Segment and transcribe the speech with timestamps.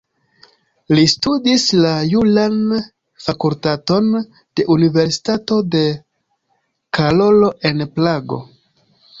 [0.99, 2.55] Li studis la juran
[3.25, 5.85] fakultaton de Universitato de
[7.01, 8.43] Karolo en Prago.